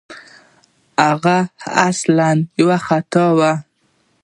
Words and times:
هغه 1.05 1.37
اصلاً 1.87 2.29
یو 2.59 2.69
خیاط 2.85 3.13
وو. 3.37 3.51